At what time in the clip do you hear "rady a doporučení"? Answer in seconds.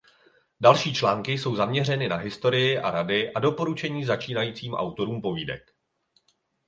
2.91-4.05